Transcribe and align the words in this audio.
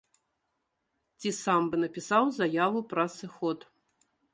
Ці 1.19 1.29
сам 1.43 1.61
бы 1.75 1.83
напісаў 1.85 2.23
заяву 2.41 2.79
пра 2.95 3.03
сыход. 3.19 3.73